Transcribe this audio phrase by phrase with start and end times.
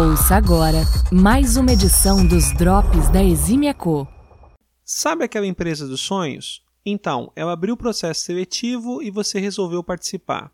[0.00, 0.78] Ouça agora
[1.12, 4.08] mais uma edição dos Drops da Exímia Co.
[4.82, 6.64] Sabe aquela empresa dos sonhos?
[6.86, 10.50] Então, ela abriu o processo seletivo e você resolveu participar.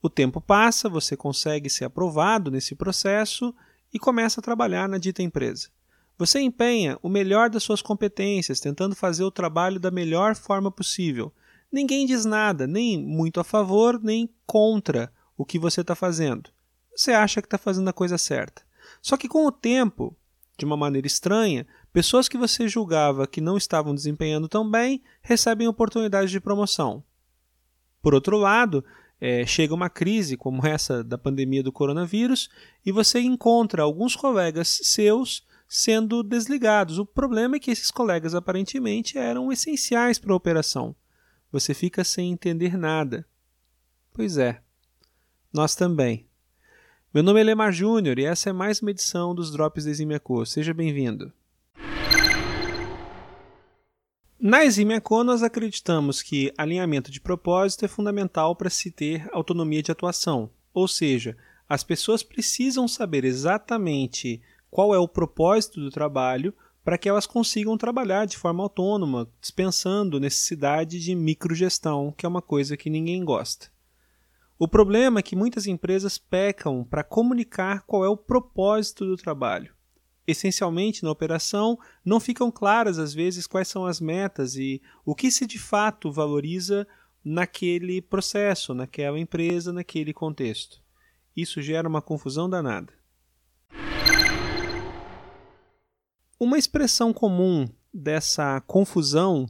[0.00, 3.52] O tempo passa, você consegue ser aprovado nesse processo
[3.92, 5.70] e começa a trabalhar na dita empresa.
[6.16, 11.32] Você empenha o melhor das suas competências, tentando fazer o trabalho da melhor forma possível.
[11.72, 16.48] Ninguém diz nada, nem muito a favor, nem contra o que você está fazendo.
[16.94, 18.67] Você acha que está fazendo a coisa certa.
[19.02, 20.16] Só que com o tempo,
[20.56, 25.68] de uma maneira estranha, pessoas que você julgava que não estavam desempenhando tão bem recebem
[25.68, 27.02] oportunidades de promoção.
[28.02, 28.84] Por outro lado,
[29.20, 32.48] é, chega uma crise como essa da pandemia do coronavírus
[32.84, 36.98] e você encontra alguns colegas seus sendo desligados.
[36.98, 40.94] O problema é que esses colegas aparentemente eram essenciais para a operação.
[41.52, 43.26] Você fica sem entender nada.
[44.12, 44.62] Pois é,
[45.52, 46.27] nós também.
[47.18, 50.20] Meu nome é Lemar Júnior e essa é mais uma edição dos Drops da Eximia
[50.20, 50.46] Co.
[50.46, 51.32] Seja bem-vindo.
[54.38, 59.82] Na Eximia Co, nós acreditamos que alinhamento de propósito é fundamental para se ter autonomia
[59.82, 61.36] de atuação, ou seja,
[61.68, 67.76] as pessoas precisam saber exatamente qual é o propósito do trabalho para que elas consigam
[67.76, 73.76] trabalhar de forma autônoma, dispensando necessidade de microgestão, que é uma coisa que ninguém gosta.
[74.60, 79.72] O problema é que muitas empresas pecam para comunicar qual é o propósito do trabalho.
[80.26, 85.30] Essencialmente, na operação, não ficam claras às vezes quais são as metas e o que
[85.30, 86.88] se de fato valoriza
[87.24, 90.82] naquele processo, naquela empresa, naquele contexto.
[91.36, 92.92] Isso gera uma confusão danada.
[96.38, 99.48] Uma expressão comum dessa confusão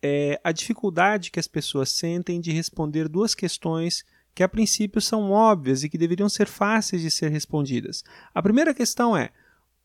[0.00, 4.04] é a dificuldade que as pessoas sentem de responder duas questões
[4.36, 8.04] que a princípio são óbvias e que deveriam ser fáceis de ser respondidas.
[8.34, 9.30] A primeira questão é: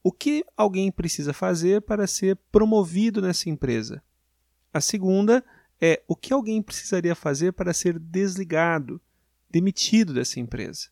[0.03, 4.03] o que alguém precisa fazer para ser promovido nessa empresa?
[4.73, 5.41] A segunda
[5.79, 8.99] é: o que alguém precisaria fazer para ser desligado,
[9.49, 10.89] demitido dessa empresa?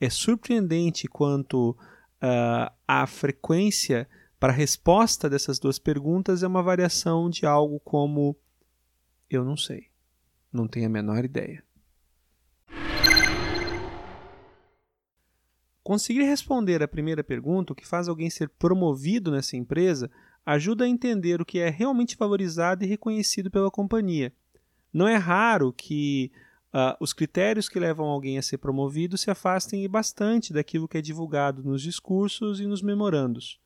[0.00, 4.08] É surpreendente quanto uh, a frequência
[4.40, 8.36] para a resposta dessas duas perguntas é uma variação de algo como:
[9.30, 9.86] eu não sei,
[10.52, 11.62] não tenho a menor ideia.
[15.90, 20.08] Conseguir responder a primeira pergunta, o que faz alguém ser promovido nessa empresa,
[20.46, 24.32] ajuda a entender o que é realmente valorizado e reconhecido pela companhia.
[24.92, 26.30] Não é raro que
[26.72, 31.02] uh, os critérios que levam alguém a ser promovido se afastem bastante daquilo que é
[31.02, 33.58] divulgado nos discursos e nos memorandos.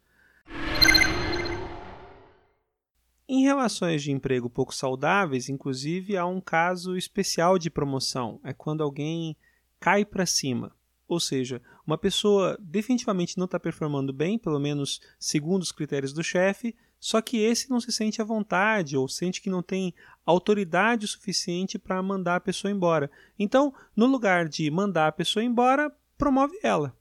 [3.29, 8.83] Em relações de emprego pouco saudáveis, inclusive, há um caso especial de promoção: é quando
[8.83, 9.37] alguém
[9.79, 10.75] cai para cima.
[11.07, 16.25] Ou seja, uma pessoa definitivamente não está performando bem, pelo menos segundo os critérios do
[16.25, 19.95] chefe, só que esse não se sente à vontade ou sente que não tem
[20.25, 23.11] autoridade suficiente para mandar a pessoa embora.
[23.39, 26.97] Então, no lugar de mandar a pessoa embora, promove ela.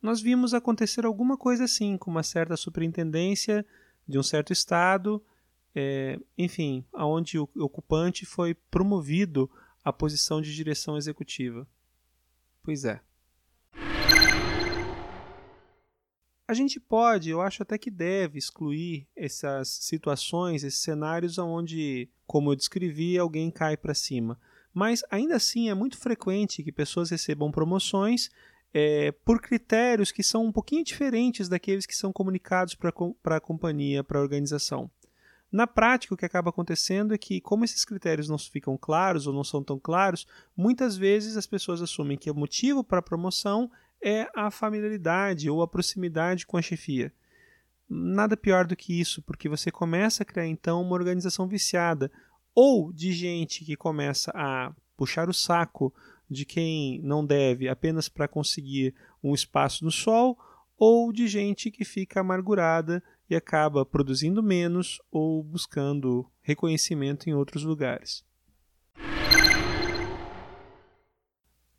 [0.00, 3.64] Nós vimos acontecer alguma coisa assim, com uma certa superintendência
[4.08, 5.22] de um certo estado,
[5.74, 9.50] é, enfim, aonde o ocupante foi promovido
[9.84, 11.66] à posição de direção executiva.
[12.62, 13.00] Pois é.
[16.46, 22.52] A gente pode, eu acho até que deve excluir essas situações, esses cenários onde, como
[22.52, 24.38] eu descrevi, alguém cai para cima.
[24.72, 28.28] Mas ainda assim é muito frequente que pessoas recebam promoções
[28.74, 34.04] é, por critérios que são um pouquinho diferentes daqueles que são comunicados para a companhia,
[34.04, 34.90] para a organização.
[35.50, 39.32] Na prática, o que acaba acontecendo é que, como esses critérios não ficam claros ou
[39.32, 40.26] não são tão claros,
[40.56, 43.70] muitas vezes as pessoas assumem que o motivo para a promoção
[44.04, 47.10] é a familiaridade ou a proximidade com a chefia.
[47.88, 52.12] Nada pior do que isso, porque você começa a criar então uma organização viciada,
[52.54, 55.92] ou de gente que começa a puxar o saco
[56.30, 60.38] de quem não deve apenas para conseguir um espaço no sol,
[60.76, 67.64] ou de gente que fica amargurada e acaba produzindo menos ou buscando reconhecimento em outros
[67.64, 68.24] lugares.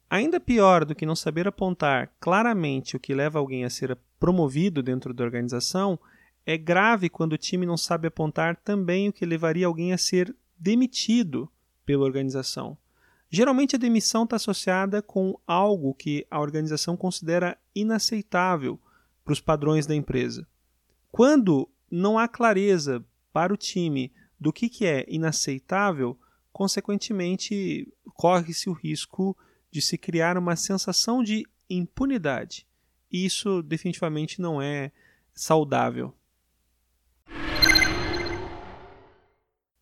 [0.10, 4.84] Ainda pior do que não saber apontar claramente o que leva alguém a ser promovido
[4.84, 6.00] dentro da organização,
[6.46, 10.36] é grave quando o time não sabe apontar também o que levaria alguém a ser
[10.58, 11.50] demitido
[11.86, 12.78] pela organização.
[13.30, 18.80] Geralmente a demissão está associada com algo que a organização considera inaceitável
[19.24, 20.48] para os padrões da empresa.
[21.12, 23.04] Quando não há clareza
[23.34, 26.18] para o time do que, que é inaceitável,
[26.54, 29.36] consequentemente corre-se o risco
[29.76, 32.66] de se criar uma sensação de impunidade.
[33.12, 34.90] e isso definitivamente não é
[35.34, 36.14] saudável.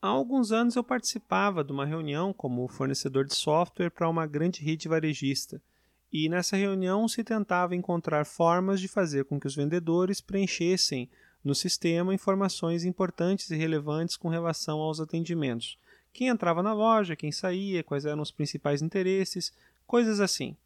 [0.02, 4.64] Há alguns anos eu participava de uma reunião como fornecedor de software para uma grande
[4.64, 5.62] rede varejista,
[6.12, 11.08] e nessa reunião se tentava encontrar formas de fazer com que os vendedores preenchessem
[11.44, 15.78] no sistema informações importantes e relevantes com relação aos atendimentos.
[16.14, 19.52] Quem entrava na loja, quem saía, quais eram os principais interesses,
[19.94, 20.58] coisas assim.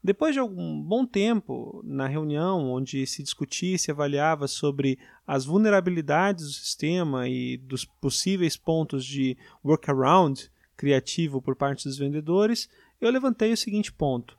[0.00, 4.96] Depois de algum bom tempo na reunião, onde se discutia e se avaliava sobre
[5.26, 12.68] as vulnerabilidades do sistema e dos possíveis pontos de workaround criativo por parte dos vendedores,
[13.00, 14.38] eu levantei o seguinte ponto.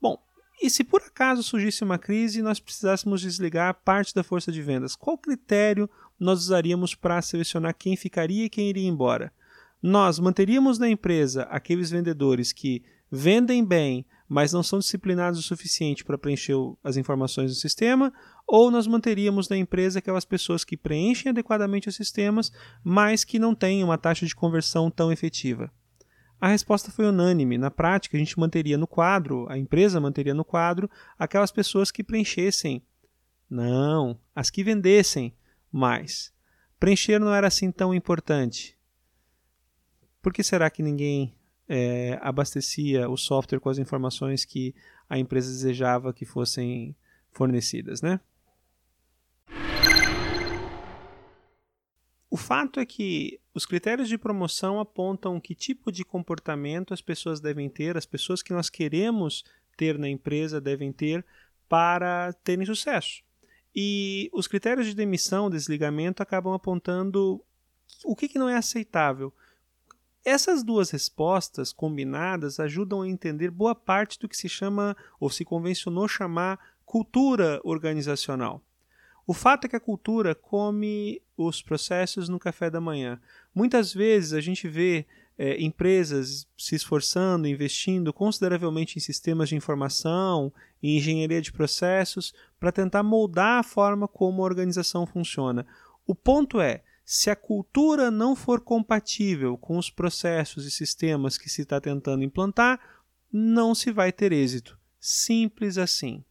[0.00, 0.16] Bom,
[0.62, 4.62] e se por acaso surgisse uma crise e nós precisássemos desligar parte da força de
[4.62, 5.90] vendas, qual critério
[6.20, 9.32] nós usaríamos para selecionar quem ficaria e quem iria embora?
[9.82, 16.04] Nós manteríamos na empresa aqueles vendedores que vendem bem, mas não são disciplinados o suficiente
[16.04, 18.12] para preencher as informações do sistema,
[18.46, 23.54] ou nós manteríamos na empresa aquelas pessoas que preenchem adequadamente os sistemas, mas que não
[23.54, 25.70] têm uma taxa de conversão tão efetiva.
[26.40, 27.56] A resposta foi unânime.
[27.56, 32.04] Na prática, a gente manteria no quadro, a empresa manteria no quadro aquelas pessoas que
[32.04, 32.82] preenchessem.
[33.48, 35.34] Não, as que vendessem
[35.72, 36.32] mais.
[36.78, 38.76] Preencher não era assim tão importante.
[40.20, 41.35] Por que será que ninguém
[41.68, 44.74] é, abastecia o software com as informações que
[45.08, 46.94] a empresa desejava que fossem
[47.32, 48.20] fornecidas, né?
[52.28, 57.40] O fato é que os critérios de promoção apontam que tipo de comportamento as pessoas
[57.40, 59.44] devem ter, as pessoas que nós queremos
[59.76, 61.24] ter na empresa devem ter
[61.68, 63.22] para terem sucesso.
[63.74, 67.42] E os critérios de demissão, desligamento, acabam apontando
[68.04, 69.32] o que, que não é aceitável.
[70.26, 75.44] Essas duas respostas combinadas ajudam a entender boa parte do que se chama ou se
[75.44, 78.60] convencionou chamar cultura organizacional.
[79.24, 83.20] O fato é que a cultura come os processos no café da manhã.
[83.54, 85.06] Muitas vezes a gente vê
[85.38, 90.52] é, empresas se esforçando, investindo consideravelmente em sistemas de informação,
[90.82, 95.64] em engenharia de processos, para tentar moldar a forma como a organização funciona.
[96.04, 101.48] O ponto é, se a cultura não for compatível com os processos e sistemas que
[101.48, 102.80] se está tentando implantar,
[103.32, 104.76] não se vai ter êxito.
[104.98, 106.24] Simples assim.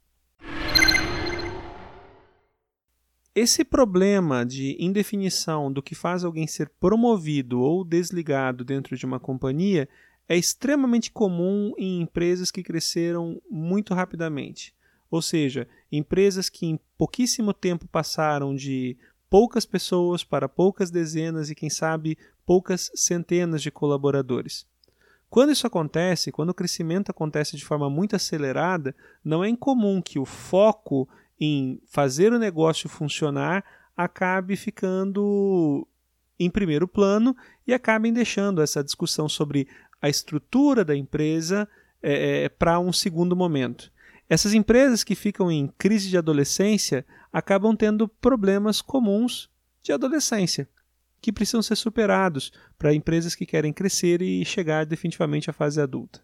[3.34, 9.20] Esse problema de indefinição do que faz alguém ser promovido ou desligado dentro de uma
[9.20, 9.88] companhia
[10.28, 14.76] é extremamente comum em empresas que cresceram muito rapidamente.
[15.10, 18.98] Ou seja, empresas que em pouquíssimo tempo passaram de
[19.30, 24.66] poucas pessoas para poucas dezenas e, quem sabe, poucas centenas de colaboradores.
[25.30, 30.20] Quando isso acontece, quando o crescimento acontece de forma muito acelerada, não é incomum que
[30.20, 33.64] o foco em fazer o negócio funcionar
[33.98, 35.88] acabe ficando
[36.40, 37.36] em primeiro plano
[37.66, 39.68] e acabem deixando essa discussão sobre
[40.02, 41.68] a estrutura da empresa
[42.02, 43.92] é, para um segundo momento.
[44.30, 49.50] Essas empresas que ficam em crise de adolescência acabam tendo problemas comuns
[49.84, 50.70] de adolescência,
[51.20, 56.24] que precisam ser superados para empresas que querem crescer e chegar definitivamente à fase adulta.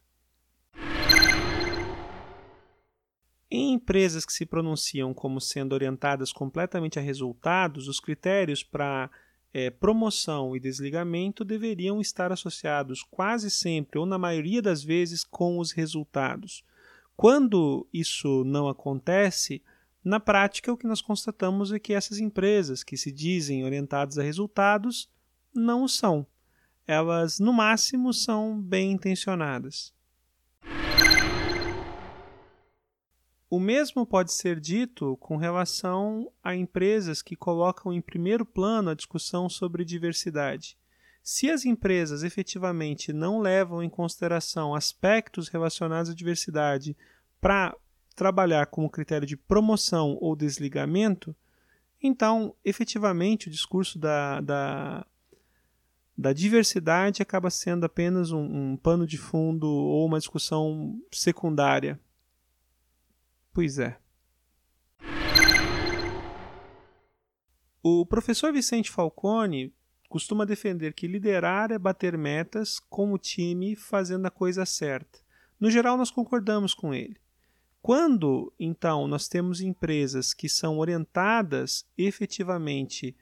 [3.49, 9.11] Em empresas que se pronunciam como sendo orientadas completamente a resultados, os critérios para
[9.53, 15.59] é, promoção e desligamento deveriam estar associados quase sempre, ou na maioria das vezes, com
[15.59, 16.63] os resultados.
[17.17, 19.61] Quando isso não acontece,
[20.03, 24.23] na prática o que nós constatamos é que essas empresas que se dizem orientadas a
[24.23, 25.09] resultados
[25.53, 26.25] não o são.
[26.87, 29.93] Elas, no máximo, são bem intencionadas.
[33.49, 38.95] O mesmo pode ser dito com relação a empresas que colocam em primeiro plano a
[38.95, 40.77] discussão sobre diversidade.
[41.21, 46.95] Se as empresas efetivamente não levam em consideração aspectos relacionados à diversidade
[47.39, 47.75] para
[48.21, 51.35] trabalhar como critério de promoção ou desligamento,
[51.99, 55.07] então efetivamente o discurso da, da,
[56.15, 61.99] da diversidade acaba sendo apenas um, um pano de fundo ou uma discussão secundária.
[63.51, 63.97] Pois é.
[67.81, 69.73] O professor Vicente Falcone
[70.07, 75.17] costuma defender que liderar é bater metas com o time fazendo a coisa certa.
[75.59, 77.19] No geral, nós concordamos com ele.
[77.81, 83.15] Quando, então, nós temos empresas que são orientadas efetivamente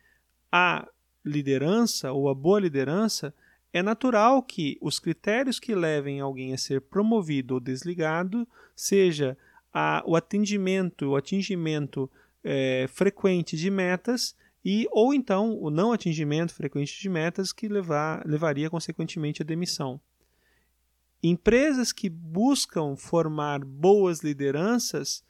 [0.52, 0.88] à
[1.24, 3.34] liderança ou à boa liderança,
[3.72, 9.38] é natural que os critérios que levem alguém a ser promovido ou desligado seja
[9.74, 12.10] a, o atendimento, o atingimento
[12.44, 14.36] é, frequente de metas
[14.66, 20.02] e ou então o não atingimento frequente de metas que levar, levaria consequentemente à demissão.
[21.22, 25.22] Empresas que buscam formar boas lideranças,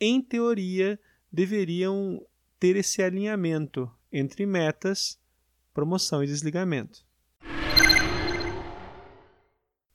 [0.00, 0.98] em teoria,
[1.30, 2.24] deveriam
[2.58, 5.20] ter esse alinhamento entre metas,
[5.74, 7.04] promoção e desligamento.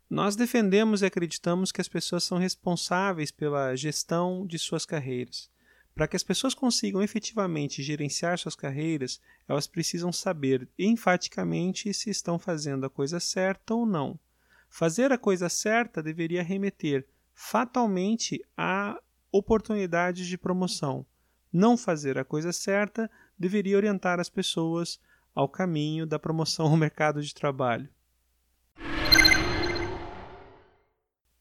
[0.07, 5.49] Nós defendemos e acreditamos que as pessoas são responsáveis pela gestão de suas carreiras.
[5.95, 12.37] Para que as pessoas consigam efetivamente gerenciar suas carreiras, elas precisam saber enfaticamente se estão
[12.37, 14.19] fazendo a coisa certa ou não.
[14.69, 18.99] Fazer a coisa certa deveria remeter fatalmente a
[19.31, 21.05] oportunidades de promoção.
[21.51, 24.99] Não fazer a coisa certa deveria orientar as pessoas
[25.33, 27.89] ao caminho da promoção no mercado de trabalho.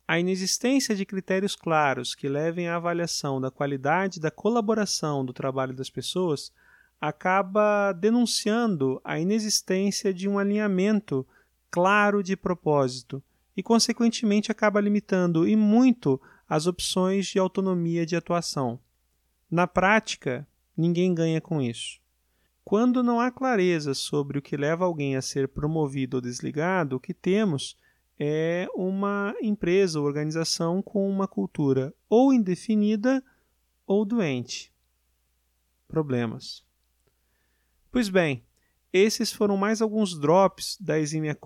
[0.07, 5.75] A inexistência de critérios claros que levem à avaliação da qualidade da colaboração do trabalho
[5.75, 6.51] das pessoas
[6.99, 11.27] acaba denunciando a inexistência de um alinhamento
[11.71, 13.23] claro de propósito
[13.57, 18.81] e, consequentemente, acaba limitando e muito as opções de autonomia de atuação.
[19.51, 20.47] Na prática,
[20.77, 22.01] ninguém ganha com isso.
[22.65, 27.01] Quando não há clareza sobre o que leva alguém a ser promovido ou desligado, o
[27.01, 27.77] que temos
[28.19, 33.23] é uma empresa ou organização com uma cultura ou indefinida
[33.87, 34.73] ou doente.
[35.87, 36.63] Problemas.
[37.91, 38.45] Pois bem,
[38.93, 41.37] esses foram mais alguns drops da Eximia.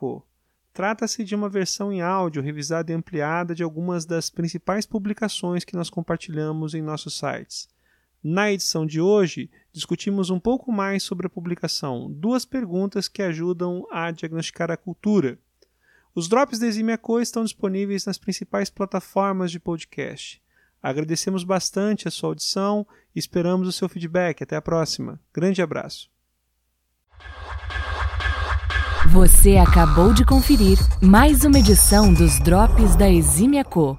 [0.72, 5.76] Trata-se de uma versão em áudio revisada e ampliada de algumas das principais publicações que
[5.76, 7.68] nós compartilhamos em nossos sites.
[8.22, 13.84] Na edição de hoje, discutimos um pouco mais sobre a publicação, duas perguntas que ajudam
[13.90, 15.38] a diagnosticar a cultura.
[16.14, 20.40] Os drops da Eximia estão disponíveis nas principais plataformas de podcast.
[20.80, 24.42] Agradecemos bastante a sua audição e esperamos o seu feedback.
[24.42, 25.20] Até a próxima.
[25.32, 26.11] Grande abraço.
[29.12, 33.98] Você acabou de conferir mais uma edição dos Drops da Eximia Co.